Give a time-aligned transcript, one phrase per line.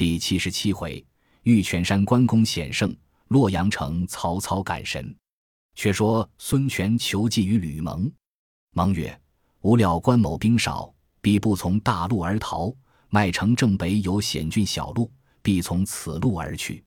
[0.00, 1.04] 第七十七回，
[1.42, 2.96] 玉泉山关公险胜，
[3.28, 5.14] 洛阳城曹操赶神。
[5.74, 8.10] 却说孙权求计于吕蒙，
[8.72, 9.20] 蒙曰
[9.60, 10.90] ：“吾料关某兵少，
[11.20, 12.74] 必不从大路而逃。
[13.10, 16.82] 麦城正北有险峻小路，必从此路而去。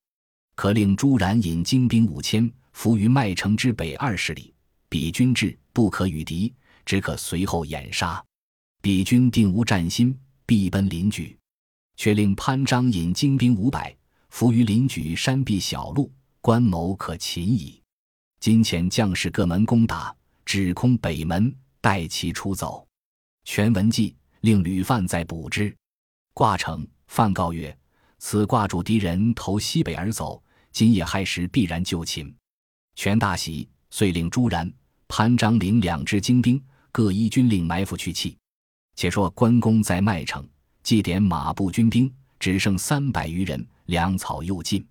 [0.55, 4.51] 可令朱然引精兵五千，伏于麦城之北二十里。
[4.89, 6.51] 彼军至，不可与敌，
[6.83, 8.25] 只可随后掩杀。
[8.81, 10.17] 彼军定无战心，
[10.47, 11.37] 必奔临举。”
[11.95, 13.95] 却令潘璋引精兵五百，
[14.29, 17.81] 伏于临举山壁小路，关某可擒矣。
[18.39, 22.85] 今遣将士各门攻打，只空北门，待其出走。
[23.45, 25.73] 全文记，令吕范再补之。
[26.33, 27.77] 挂城，范告曰
[28.19, 32.33] ：“此挂主敌人投西北而走，今夜亥时必然就擒。”
[32.95, 34.71] 全大喜，遂令朱然、
[35.07, 38.37] 潘璋领两支精兵，各依军令埋伏去气。
[38.95, 40.47] 且说关公在麦城。
[40.83, 44.85] 祭典马步军兵只剩三百余人，粮草又尽。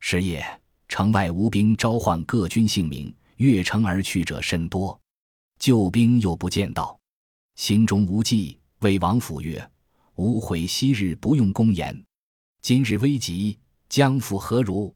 [0.00, 0.42] 是夜，
[0.88, 4.98] 城外无兵召唤各军姓名，越城而去者甚多。
[5.58, 6.98] 救兵又不见到，
[7.54, 9.70] 心中无计，魏王府曰
[10.16, 12.02] ：“吾悔昔日不用公言，
[12.62, 13.58] 今日危急，
[13.90, 14.94] 将复何如？”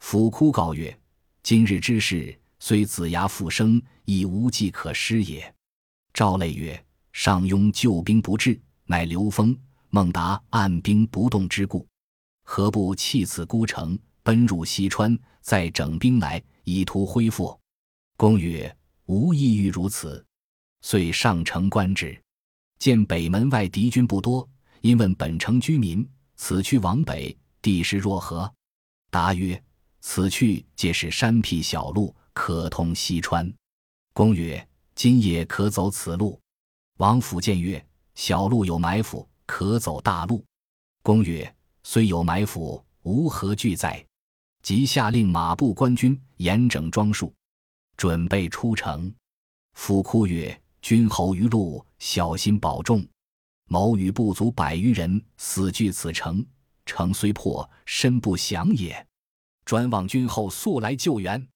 [0.00, 0.98] 府哭告曰
[1.42, 5.54] ：“今日之事，虽子牙复生，亦无计可施也。”
[6.14, 6.82] 赵累曰
[7.12, 9.54] ：“上庸救兵不至，乃刘封。”
[9.94, 11.86] 孟达按兵不动之故，
[12.42, 17.56] 何不弃此孤城，奔入西川，再整兵来，以图恢复？
[18.16, 20.26] 公曰：“无意欲如此。”
[20.82, 22.20] 遂上城观之，
[22.80, 24.48] 见北门外敌军不多，
[24.80, 28.52] 因问本城居民：“此去往北，地势若何？”
[29.12, 29.62] 答曰
[30.02, 33.48] ：“此去皆是山僻小路，可通西川。”
[34.12, 36.40] 公曰：“今夜可走此路。”
[36.98, 37.86] 王府见曰
[38.16, 40.44] ：“小路有埋伏。”可走大路。
[41.02, 44.04] 公曰：“虽有埋伏，无何惧哉？”
[44.62, 47.32] 即下令马步官军严整装束，
[47.96, 49.12] 准备出城。
[49.74, 53.06] 府哭曰：“君侯于路，小心保重。
[53.68, 56.44] 某与部卒百余人死据此城，
[56.86, 59.06] 城虽破，身不降也。
[59.64, 61.46] 专望君后速来救援。”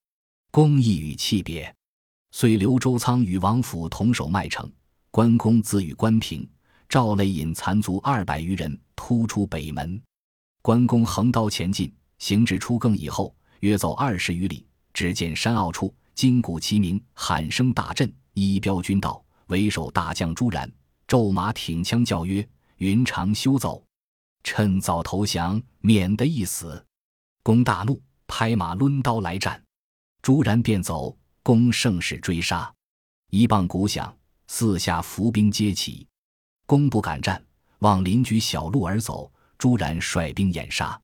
[0.50, 1.74] 公亦与泣别。
[2.30, 4.70] 遂留周仓与王府同守麦城，
[5.10, 6.46] 关公自与关平。
[6.88, 10.00] 赵累引残卒二百余人突出北门，
[10.62, 20.70] 关公横刀前进，行至出更以后，约走二十余里，只见山坳处金鼓齐鸣，喊声大震，一彪军到，为首大将朱然
[21.06, 22.46] 骤马挺枪叫曰
[22.78, 23.84] ：“云长休走，
[24.42, 26.82] 趁早投降，免得一死。”
[27.44, 29.62] 公大怒，拍马抡刀来战，
[30.22, 32.72] 朱然便走，公盛势追杀，
[33.28, 34.16] 一棒鼓响，
[34.46, 36.06] 四下伏兵皆起。
[36.68, 37.42] 公不敢战，
[37.78, 39.32] 往邻居小路而走。
[39.56, 41.00] 朱然率兵掩杀，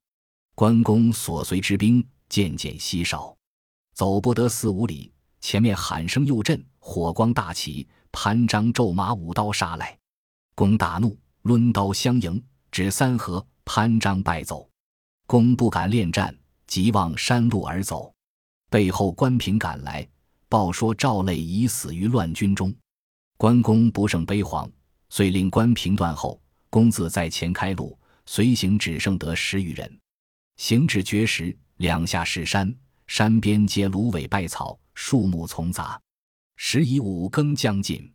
[0.53, 3.35] 关公所随之兵渐渐稀少，
[3.95, 5.11] 走不得四五里，
[5.41, 7.87] 前面喊声又震，火光大起。
[8.11, 9.97] 潘璋骤马舞刀杀来，
[10.53, 14.69] 公大怒，抡刀相迎，只三合，潘璋败走。
[15.25, 16.37] 公不敢恋战，
[16.67, 18.13] 急往山路而走。
[18.69, 20.07] 背后关平赶来，
[20.47, 22.71] 报说赵累已死于乱军中。
[23.35, 24.69] 关公不胜悲惶。
[25.09, 29.99] 遂令关平断后，公子在前开路，随行只剩得十余人。
[30.57, 32.73] 行至绝时，两下是山，
[33.07, 35.99] 山边皆芦苇败草，树木丛杂。
[36.57, 38.09] 时已五更将近，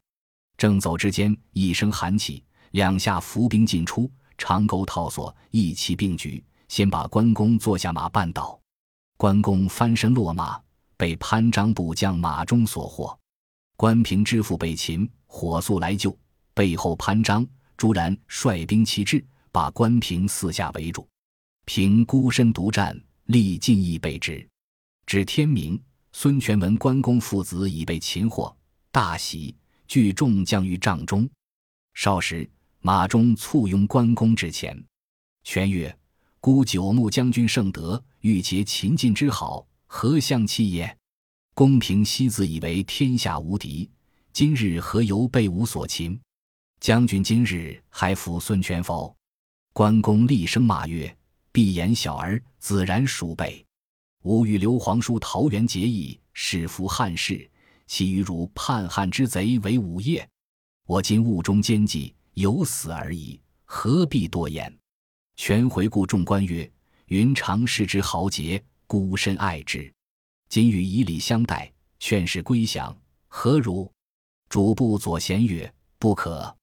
[0.56, 8.58] 正走之间，一声喊起，两下伏兵尽出，长钩套索，一齐并举，先把关公坐下马绊倒。
[9.18, 10.58] 关公翻身落马，
[10.96, 13.18] 被潘璋部将马中所获。
[13.76, 16.16] 关平知父被擒，火速来救。
[16.54, 17.46] 背后潘璋、
[17.76, 21.06] 朱然率兵齐至，把关平四下围住。
[21.64, 24.46] 平孤身独战，力尽亦被之。
[25.06, 25.80] 至天明，
[26.12, 28.54] 孙权闻关公父子已被擒获，
[28.90, 29.54] 大喜，
[29.86, 31.28] 聚众将于帐中。
[31.94, 32.48] 少时，
[32.80, 34.82] 马中簇拥关公至前。
[35.44, 35.96] 权曰
[36.40, 40.96] ：“孤九牧将军圣德，欲结秦晋之好，何相弃也？”
[41.54, 43.90] 公平昔自以为天下无敌，
[44.32, 46.18] 今日何由被吾所擒？
[46.80, 49.14] 将军今日还服孙权否？
[49.74, 51.14] 关公厉声骂曰
[51.52, 53.62] ：“闭眼小儿，自然鼠辈！
[54.22, 57.48] 吾与刘皇叔桃园结义，誓服汉室，
[57.86, 60.26] 岂与汝叛汉之贼为伍业？
[60.86, 64.74] 我今误中奸计，有死而已，何必多言？”
[65.36, 66.70] 权回顾众官曰
[67.08, 69.92] ：“云长视之豪杰，孤身爱之，
[70.48, 72.96] 今与以礼相待，劝使归降，
[73.28, 73.92] 何如？”
[74.48, 76.56] 主簿左贤曰：“不可。”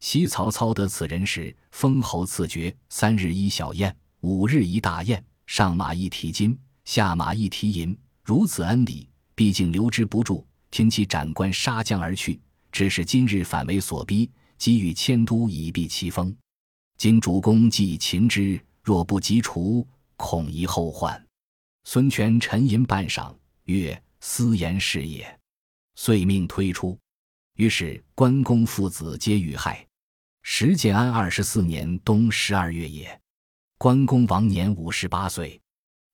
[0.00, 10.46] 昔曹操得此人时，封侯赐爵，三日一小宴，五日一大宴，上马一提金，下马一提银，如此恩礼，毕竟留之不住。
[10.70, 12.38] 听其斩官杀将而去，
[12.70, 16.36] 只是今日反为所逼，急欲迁都以避其锋。
[16.98, 21.24] 今主公既擒之，若不及除，恐遗后患。
[21.84, 23.34] 孙权沉吟半晌，
[23.64, 25.38] 曰：“斯言是也。”
[25.94, 26.98] 遂命推出。
[27.56, 29.86] 于是关公父子皆遇害。
[30.42, 33.20] 时建安二十四年冬十二月也。
[33.78, 35.60] 关公亡年五十八岁。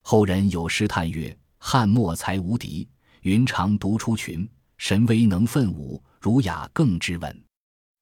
[0.02, 2.88] 后人有诗叹曰：“汉末才无敌。”
[3.22, 4.48] 云长独出群，
[4.78, 7.44] 神威能奋武，儒雅更知稳。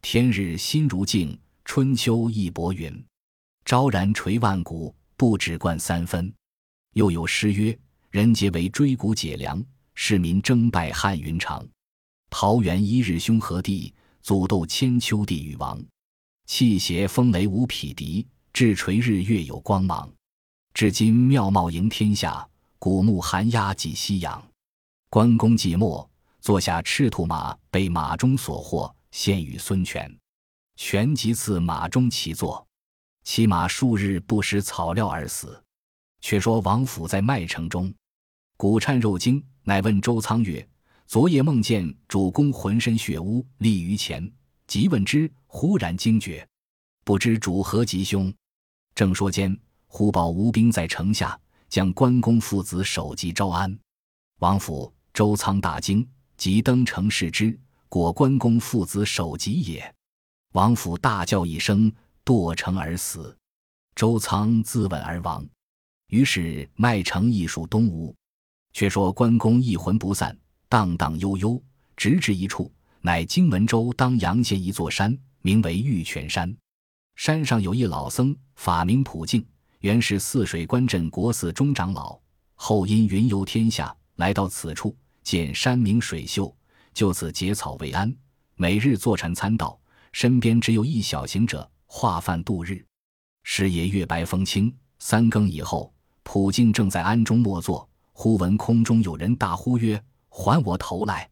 [0.01, 3.05] 天日新如镜，春秋亦薄云。
[3.67, 6.33] 昭然垂万古，不止冠三分。
[6.95, 7.79] 又有诗曰
[8.11, 9.63] ：“人皆为追谷解粮，
[9.95, 11.67] 市民争拜汉云长。
[12.31, 13.93] 桃园一日兄和地，
[14.23, 15.83] 祖斗千秋地与王。
[16.47, 20.09] 气邪风雷无匹敌，至垂日月有光芒。
[20.73, 22.49] 至今庙貌迎天下，
[22.79, 24.43] 古木寒鸦几夕阳。”
[25.11, 26.09] 关公寂寞，
[26.41, 30.17] 坐下赤兔马，被马中所获，献与孙权。
[30.77, 32.65] 权即赐马中骑坐，
[33.25, 35.61] 骑马数日，不食草料而死。
[36.21, 37.93] 却说王府在麦城中，
[38.57, 40.67] 骨颤肉惊，乃问周仓曰
[41.11, 44.33] ：“昨夜梦见主公浑身血污，立于前。
[44.69, 46.49] 即问之，忽然惊觉，
[47.03, 48.33] 不知主何吉凶。”
[48.95, 49.59] 正说间，
[49.89, 51.37] 忽报吴兵在城下，
[51.69, 53.77] 将关公父子首级招安。
[54.39, 54.95] 王府。
[55.13, 57.59] 周仓大惊，即登城视之，
[57.89, 59.93] 果关公父子首级也。
[60.53, 61.93] 王府大叫一声，
[62.25, 63.37] 堕城而死。
[63.97, 65.45] 周仓自刎而亡。
[66.07, 68.15] 于是麦城亦属东吴。
[68.73, 70.39] 却说关公一魂不散，
[70.71, 71.61] 荡荡悠悠，
[71.97, 72.71] 直至一处，
[73.01, 76.57] 乃荆门州当阳县一座山，名为玉泉山。
[77.17, 79.45] 山上有一老僧，法名普净，
[79.81, 82.17] 原是泗水关镇国寺中长老，
[82.55, 84.97] 后因云游天下，来到此处。
[85.25, 86.57] 见山明水秀，
[86.95, 88.15] 就此结草为安，
[88.55, 89.77] 每日坐禅参道，
[90.13, 92.81] 身边只有一小行者化饭度日。
[93.43, 101.29] 时也月白风清，三更以后，普净正在庵中默坐，忽闻空中有人大呼曰：“还我头来！”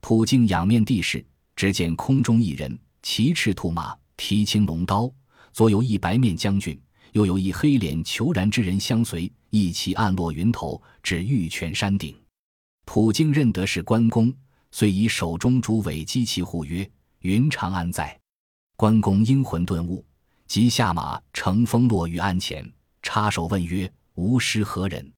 [0.00, 1.24] 普净仰面地视，
[1.56, 5.10] 只见空中一人骑赤兔马，提青龙刀，
[5.52, 6.80] 左有一白面将军，
[7.12, 12.16] 又有一黑脸虬髯之人相随，一齐暗落云头，至玉泉山顶。
[12.84, 14.32] 普京认得是关公，
[14.70, 16.88] 遂以手中竹尾击其护曰
[17.20, 18.20] ：“云长安在？”
[18.76, 20.04] 关公阴魂顿悟，
[20.46, 22.70] 即下马乘风落于鞍前，
[23.00, 25.10] 插手问曰：“吾师何人？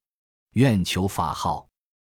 [0.53, 1.67] 愿求法号。”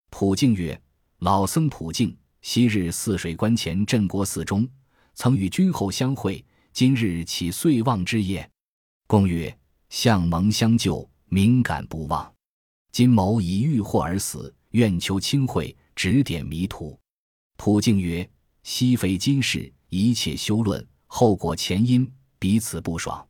[0.09, 0.81] 普净曰
[1.23, 4.69] ：“老僧普净，昔日泗水关前镇国寺中，
[5.15, 8.51] 曾与君后相会，今日岂遂忘之也？”
[9.07, 9.57] 公曰
[9.89, 12.35] ：“相蒙相救，敏感不忘。
[12.91, 16.99] 今某已遇祸而死。”愿求清慧指点迷途。
[17.59, 18.29] 普净曰
[18.65, 23.25] ：“昔非今世，一切休论，后果前因，彼此不爽。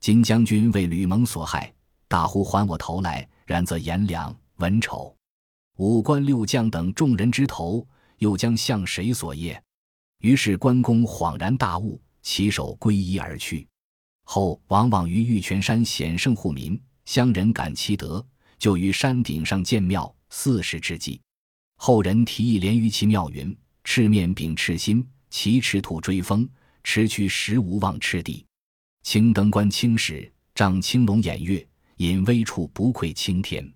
[0.00, 1.74] 今将军为吕蒙所害，
[2.06, 5.15] 大呼还我头来，然则颜良、文丑、
[5.76, 7.86] 五官六将等众人之头，
[8.18, 9.62] 又将向谁所耶？”
[10.20, 13.66] 于是关公恍然大悟，起手皈依而去。
[14.24, 18.26] 后往往于玉泉山显圣护民，乡人感其德，
[18.58, 20.12] 就于山顶上建庙。
[20.28, 21.20] 四时之际，
[21.76, 26.48] 后人提议连于其庙云：“赤面秉赤心，骑赤兔追风，
[26.82, 28.44] 驰去时无忘赤地。
[29.02, 31.64] 青灯观青史，仗青龙偃月，
[31.98, 33.72] 隐微处不愧青天。”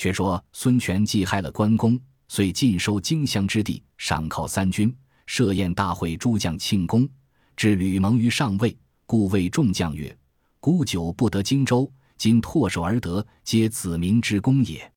[0.00, 7.06] 却说孙权既害了关公，遂尽收荆襄之地，赏犒三军，设宴大会，诸将庆功。
[7.54, 10.16] 置吕蒙于上位，故谓众将曰
[10.58, 14.90] ：“孤久不得荆州，今唾手而得，皆子民之功也。”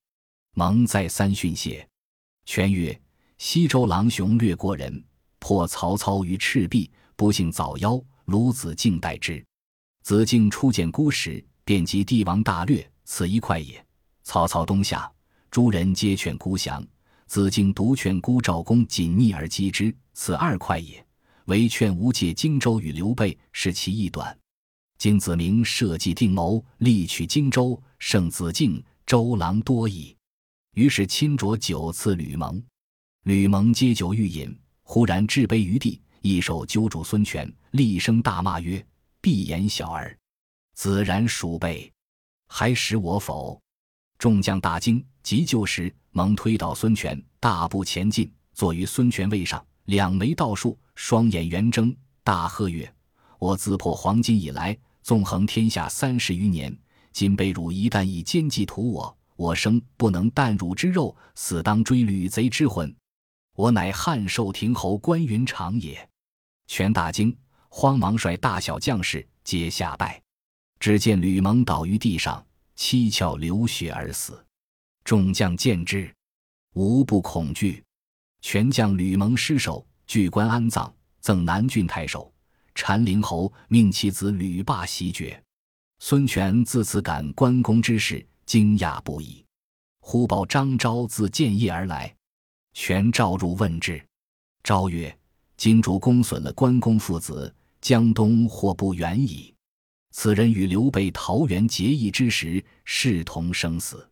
[0.56, 1.86] 蒙再三训谢，
[2.46, 2.98] 权曰
[3.36, 5.04] ：“西周郎雄略过人，
[5.38, 8.02] 破曹操于赤壁，不幸早夭。
[8.24, 9.44] 鲁子敬代之。
[10.02, 13.84] 子敬初见孤时，便及帝王大略，此一块也。
[14.24, 15.10] 曹操东下，
[15.50, 16.84] 诸人皆劝孤降，
[17.26, 21.04] 子敬独劝孤赵公谨逆而击之，此二块也。
[21.44, 24.36] 唯劝吴借荆州与刘备，是其一短。
[24.96, 30.16] 今子明设计定谋，力取荆州，胜子敬、周郎多矣。”
[30.72, 32.60] 于是亲酌酒赐吕蒙，
[33.24, 38.84] 吕蒙接酒欲饮，忽然置杯于地，一手揪住孙权，厉声大骂曰
[39.20, 40.18] ：“闭眼小儿，
[40.74, 41.92] 子然鼠辈，
[42.48, 43.60] 还识我否？”
[44.18, 52.90] 众将大惊，急救时，蒙推倒孙权，大步前进，坐于孙权位上，两眉倒竖，双眼圆睁，大喝曰
[53.38, 56.74] ：“我自破黄巾以来，纵横天下三十余年，
[57.12, 62.94] 今被汝一旦以奸计屠我，我生不能啖汝之肉，死当追吕贼之魂。
[63.56, 66.08] 我乃汉寿亭侯关云长也。
[66.66, 67.36] 权大惊，
[67.68, 70.20] 慌忙率大小将士皆下拜。
[70.80, 72.44] 只见吕蒙倒于地上，
[72.74, 74.44] 七窍流血而死。
[75.04, 76.12] 众将见之，
[76.74, 77.84] 无不恐惧。
[78.40, 82.32] 权将吕蒙失守据关安葬，赠南郡太守。
[82.74, 85.42] 禅陵侯命其子吕霸袭爵。
[86.00, 89.44] 孙权自此感关公之事，惊讶不已。
[90.00, 92.14] 忽报张昭自建业而来，
[92.72, 94.04] 权召入问之。
[94.62, 95.16] 昭曰
[95.56, 99.53] ：“今主公损了关公父子，江东或不远矣。
[100.16, 104.08] 此人与刘备桃园结义之时，视同生死。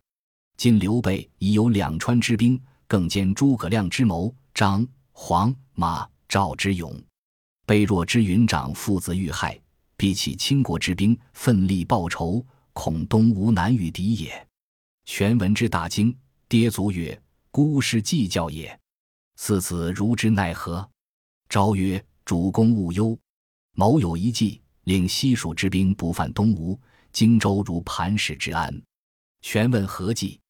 [0.56, 7.00] 今刘备已有两川之兵，更兼诸葛亮之谋，张、黄、马、赵之勇。
[7.64, 9.56] 备若知云长父子遇害。”
[9.97, 14.49] 必起倾国之兵，奋力报仇，恐东吴难与敌也。
[15.04, 16.14] 权闻之大惊，
[16.49, 18.76] 跌足曰：“孤师计较也。
[19.37, 20.90] 四子如之奈何？”
[21.49, 23.16] 昭曰：“主公勿忧，
[23.75, 26.79] 某有一计，令西蜀之兵不犯东吴，
[27.12, 28.73] 荆州如磐石之安。”
[29.43, 30.41] 权问何计？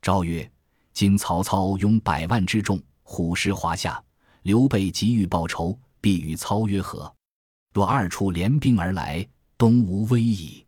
[0.00, 0.48] 昭曰
[0.92, 4.02] ：“今曹操拥百万之众，虎视华夏，
[4.42, 7.12] 刘备急欲报仇，必与操约和。”
[7.74, 9.26] 若二处联兵而来，
[9.58, 10.64] 东吴危矣。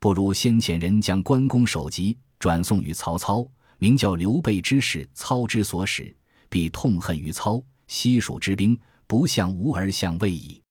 [0.00, 3.46] 不如先遣人将关公首级转送与曹操，
[3.78, 6.14] 名叫刘备之使操之所使，
[6.48, 7.62] 必痛恨于操。
[7.88, 10.61] 西蜀之兵不向吴而向魏矣。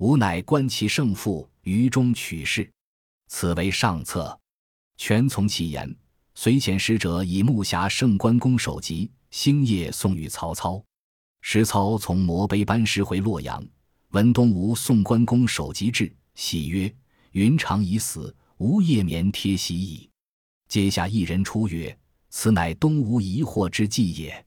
[0.00, 2.66] 吾乃观其胜负，于中取势，
[3.28, 4.38] 此为上策。
[4.96, 5.94] 权从其言，
[6.34, 10.82] 随遣使者以木匣胜关公首级，星夜送与曹操。
[11.42, 13.62] 时操从摩碑班师回洛阳。
[14.12, 16.90] 闻东吴送关公首级至，喜曰
[17.32, 20.08] ：“云长已死，无夜眠贴席矣。”
[20.66, 21.94] 阶下一人出曰
[22.30, 24.46] ：“此乃东吴疑惑之计也。”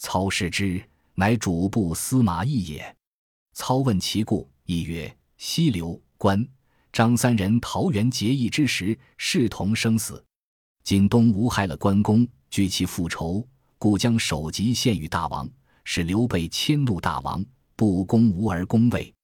[0.00, 0.82] 操视之，
[1.16, 2.96] 乃主簿司马懿也。
[3.52, 6.46] 操问其故，亦曰：“西刘、关、
[6.92, 10.24] 张三人桃园结义之时，视同生死。
[10.84, 13.46] 今东吴害了关公，据其复仇，
[13.78, 15.48] 故将首级献与大王，
[15.84, 17.44] 使刘备迁怒大王。”
[17.78, 19.14] 不攻吴而攻魏，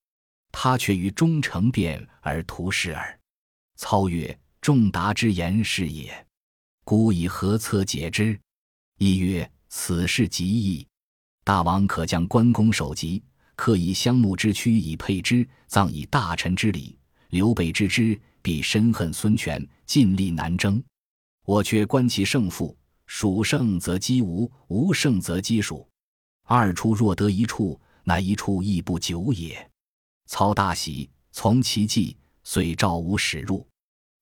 [0.51, 3.19] 他却于忠诚变而图事耳。
[3.77, 6.27] 操曰：“仲达之言是也，
[6.83, 8.39] 孤以何策解之？”
[8.99, 10.87] 亦曰：“此事极易，
[11.43, 13.23] 大王可将关公首级，
[13.55, 16.97] 刻以香木之躯以配之，葬以大臣之礼。
[17.29, 20.83] 刘备知之，必深恨孙权，尽力难争。
[21.45, 25.87] 我却观其胜负，蜀胜则击吴，吴胜则击蜀。
[26.45, 29.71] 二处若得一处。”乃一处亦不久也。
[30.25, 33.65] 操大喜，从其计，遂召吴使入，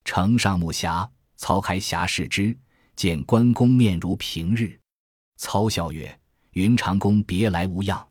[0.05, 1.09] 城上木匣。
[1.35, 2.55] 操开匣视之，
[2.95, 4.79] 见关公面如平日。
[5.37, 6.19] 操笑曰
[6.53, 8.07] ：“云长公别来无恙。”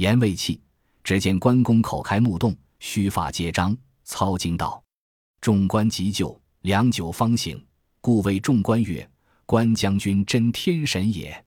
[0.00, 0.58] 言未弃，
[1.04, 3.76] 只见关公口开目动，须发皆张。
[4.02, 4.82] 操惊道
[5.42, 7.62] ：“众官急救，良久方醒，
[8.00, 9.06] 故谓众官曰
[9.44, 11.44] ：‘关将军真天神也。’”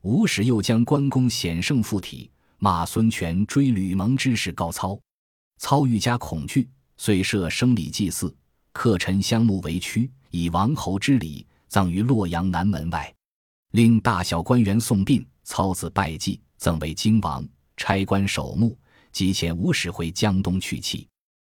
[0.00, 2.30] 吴使又将关公险胜附体。
[2.56, 4.98] 骂孙权追吕蒙之事告操，
[5.58, 8.34] 操愈加恐惧，遂设生礼祭祀，
[8.72, 13.14] 刻陈香木为躯，以王侯之礼葬于洛阳南门外，
[13.72, 15.22] 令大小官员送殡。
[15.44, 17.46] 操自拜祭，赠为荆王，
[17.80, 18.76] 差官守墓，
[19.10, 21.08] 即遣吴使回江东去气。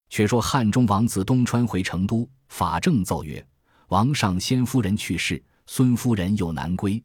[0.10, 3.46] 却说汉中王自东川回成都，法正奏曰
[3.90, 7.04] ：“王上先夫人去世，孙夫人又难归，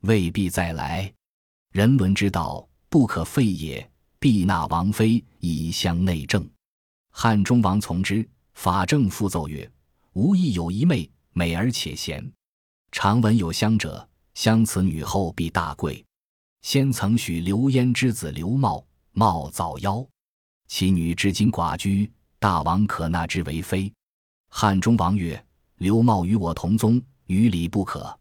[0.00, 1.12] 未必再来。
[1.72, 3.90] 人伦之道。”不可废也，
[4.20, 6.48] 必纳王妃以相内政。
[7.10, 8.26] 汉中王从之。
[8.54, 9.68] 法正复奏曰
[10.14, 12.32] ：“吾亦有一妹，美而且贤。
[12.92, 16.04] 常闻有香者，相此女后必大贵。
[16.64, 20.08] 先曾许刘焉之子刘茂，茂早夭，
[20.66, 23.92] 其女至今寡居，大王可纳之为妃。”
[24.48, 25.44] 汉中王曰
[25.76, 28.18] ：“刘茂与我同宗，于礼不可。”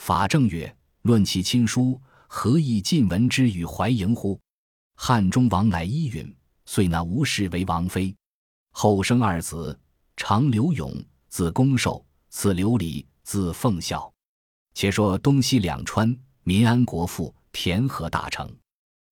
[0.00, 4.40] 法正曰：“论其亲疏。”何以晋闻之与怀迎乎？
[4.96, 8.16] 汉中王乃依允，遂纳吴氏为王妃。
[8.70, 9.78] 后生二子，
[10.16, 10.90] 长刘永，
[11.28, 14.10] 字公寿；次刘礼，字奉孝。
[14.72, 18.54] 且说东西两川，民安国富，田禾大成。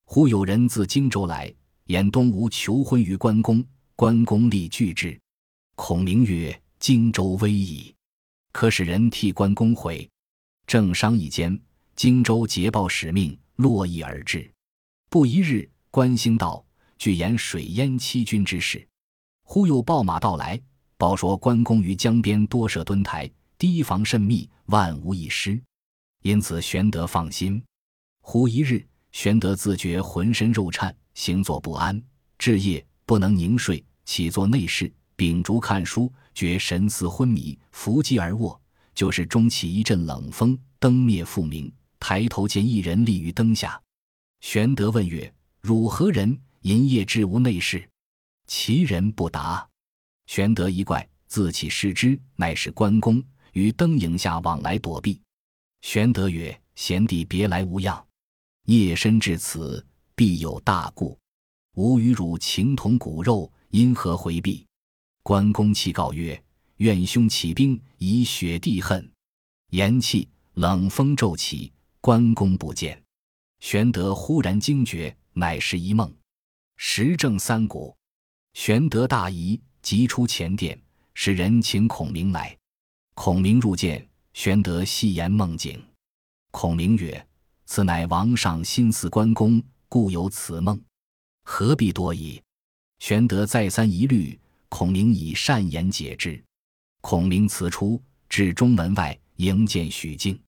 [0.05, 1.51] 忽有人自荆州来，
[1.85, 3.65] 言东吴求婚于关公，
[3.97, 5.19] 关公立拒之。
[5.77, 7.95] 孔明曰：“荆州危矣，
[8.53, 10.07] 可使人替关公回。”
[10.67, 11.59] 正商议间。
[11.95, 14.51] 荆州捷报使命，络绎而至。
[15.11, 16.65] 不一日，关兴道，
[16.97, 18.87] 据言水淹七军之事。
[19.45, 20.61] 忽有报马到来，
[20.97, 25.61] 报说关公于江边多设墩台，堤防甚密，万无一失，
[26.23, 27.63] 因此玄德放心。
[28.23, 32.03] 忽一日，玄德自觉浑身肉颤，行坐不安，
[32.39, 38.59] 至夜不能宁睡，起坐内室，秉烛看书，觉神思昏迷，伏击而卧。
[38.95, 43.81] 就是中起一阵冷风，灯灭复明，抬头见一人立于灯下。
[44.41, 46.39] 玄德问曰：“汝何人？
[46.61, 47.87] 寅夜至无内室？”
[48.47, 49.67] 其人不答。
[50.27, 55.21] 玄德一怪，自起视之，乃是关公于灯影下往来躲避。
[55.81, 58.05] 玄德曰：“贤弟别来无恙，
[58.65, 61.19] 夜深至此，必有大故。
[61.75, 64.67] 吾与汝情同骨肉，因何回避？”
[65.23, 66.43] 关公泣告曰。
[66.79, 69.09] 愿兄起兵以雪地恨，
[69.71, 73.01] 言气冷风骤起，关公不见。
[73.61, 76.13] 玄德忽然惊觉，乃是一梦。
[76.77, 77.97] 时正三鼓，
[78.55, 80.77] 玄德大疑，急出前殿，
[81.15, 82.59] 使人请孔明来。
[83.15, 85.81] 孔明入见，玄德细言梦境。
[86.51, 87.25] 孔明曰
[87.65, 90.81] ：“此乃王上心思关公，故有此梦，
[91.45, 92.41] 何必多疑？”
[93.01, 94.39] 玄德再三疑虑，
[94.69, 96.43] 孔明以善言解之。
[97.01, 100.41] 孔明辞出，至中门外迎见许靖。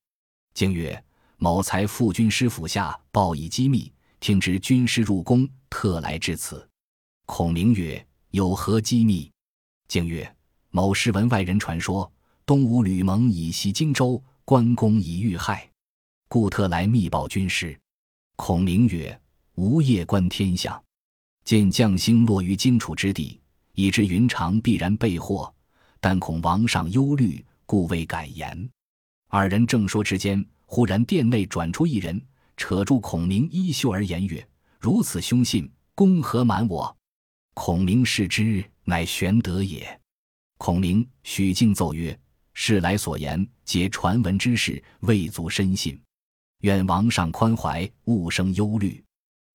[0.55, 1.05] 靖曰
[1.37, 6.65] ：“某才赴军师府下报以机密，听知军师入宫，特来至此。”
[7.27, 9.29] 孔明曰：“有何机密？”
[9.89, 10.37] 靖曰
[10.71, 12.11] ：“某师闻外人传说，
[12.47, 15.69] 东吴吕蒙以袭荆州，关公已遇害，
[16.35, 17.79] 故特来密报军师。”
[18.35, 19.17] 孔明曰
[19.55, 20.83] ：“吾夜观天象，
[21.45, 23.41] 见将星落于荆楚之地，
[23.75, 25.55] 已知云长必然被祸。”
[26.03, 28.69] 但恐王上忧虑，故未敢言。
[29.29, 32.21] 二人正说之间，忽然殿内转出一人，
[32.57, 34.45] 扯住孔明衣袖而言曰
[34.81, 36.97] ：“如此凶信，公何瞒我？”
[37.55, 40.01] 孔明视之，乃玄德也。
[40.59, 42.19] 孔明、许敬奏曰
[42.55, 45.97] ：“事来所言，皆传闻之事，未足深信。
[46.65, 49.05] 愿王上宽怀，勿生忧虑。”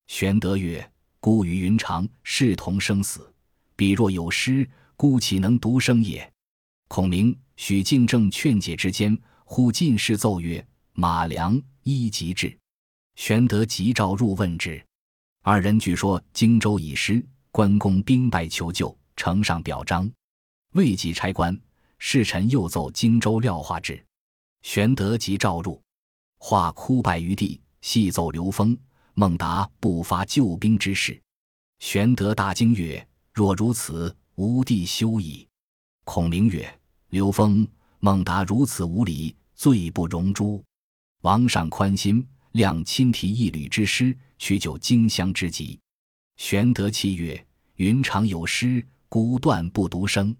[0.05, 0.87] 玄德曰
[1.19, 3.33] ：“孤与云长视同生死，
[3.75, 6.31] 彼若有失，孤岂能独生也？”
[6.87, 12.55] 孔明、许敬正劝解之间，忽进士奏曰：“马良一即至。”
[13.17, 14.79] 玄德急召入问之。
[15.41, 20.07] 二人据说荆州已失，关公兵败求救，呈上表彰，
[20.73, 21.59] 未及差官，
[21.97, 24.05] 侍臣又奏荆州廖化至。
[24.61, 25.81] 玄德即召入，
[26.39, 28.75] 化枯败于地，细奏刘封、
[29.13, 31.21] 孟达不发救兵之事。
[31.77, 35.47] 玄德大惊曰：“若如此，吾弟休矣。”
[36.03, 36.67] 孔明曰。
[37.09, 37.67] 刘封、
[37.99, 40.63] 孟达如此无礼，罪不容诛。
[41.21, 42.23] 王上宽心，
[42.53, 45.79] 谅亲提一旅之师，去救荆襄之急。
[46.37, 47.43] 玄德泣曰
[47.77, 50.35] ：“云长有失，孤断不独生。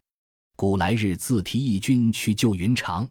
[0.56, 3.10] 古来日自提义军去救云长，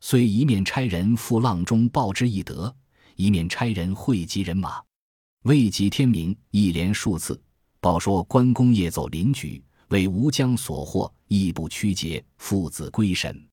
[0.00, 2.74] 遂一面差人赴阆中报之以德，
[3.16, 4.82] 一面差人汇集人马。
[5.44, 7.40] 未及天明，一连数次
[7.80, 13.48] 报说关公夜走临沮。”为吴江所获，亦不屈节，父子归神。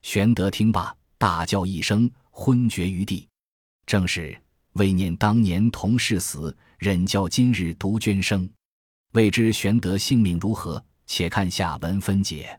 [0.00, 3.28] 玄德听罢，大叫一声，昏厥于地。
[3.84, 4.34] 正是
[4.72, 8.48] 为念当年同事死，忍教今日独捐生。
[9.12, 10.82] 未知玄德性命如何？
[11.06, 12.58] 且看下文分解。